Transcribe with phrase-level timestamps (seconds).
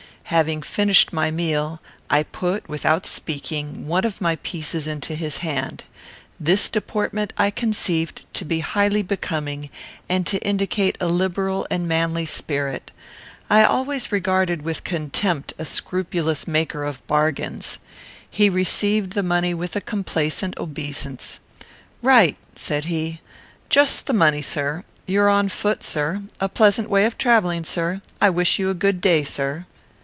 [0.25, 5.83] Having finished my meal, I put, without speaking, one of my pieces into his hand.
[6.39, 9.69] This deportment I conceived to be highly becoming,
[10.07, 12.91] and to indicate a liberal and manly spirit.
[13.49, 17.79] I always regarded with contempt a scrupulous maker of bargains.
[18.29, 21.41] He received the money with a complaisant obeisance.
[22.01, 23.19] "Right," said he.
[23.69, 24.85] "Just the money, sir.
[25.05, 26.21] You are on foot, sir.
[26.39, 28.01] A pleasant way of travelling, sir.
[28.21, 29.65] I wish you a good day, sir."